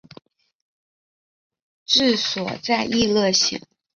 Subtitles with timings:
[1.85, 3.61] 治所在溢乐县。